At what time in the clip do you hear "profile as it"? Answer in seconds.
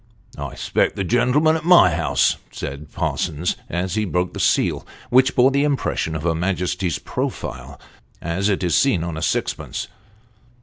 6.97-8.63